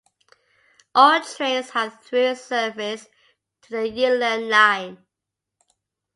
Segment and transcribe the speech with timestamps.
[0.95, 3.07] All trains have through service
[3.61, 4.97] to the Yilan Line.